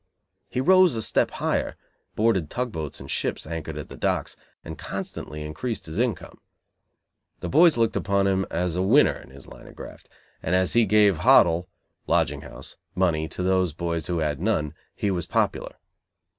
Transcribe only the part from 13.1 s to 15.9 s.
to those boys who had none, he was popular.